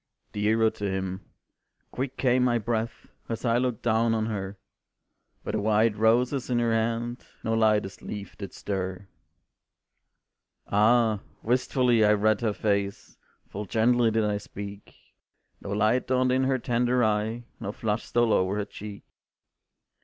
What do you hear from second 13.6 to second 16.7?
gently did I speak, No light dawned in her